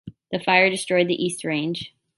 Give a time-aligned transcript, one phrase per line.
[0.31, 1.93] The fire destroyed the East Range.